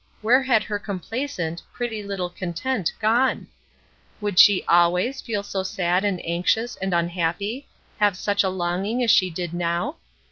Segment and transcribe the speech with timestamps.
[0.23, 3.45] Where had her complacent, pretty little content gone?
[4.19, 7.67] Would she always feel so sad and anxious and unhappy,
[7.99, 9.97] have such a longing as she did now?